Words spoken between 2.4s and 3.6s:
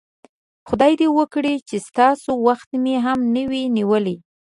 وخت مې هم نه